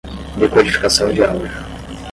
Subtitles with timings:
[0.35, 1.51] decodificação de áudio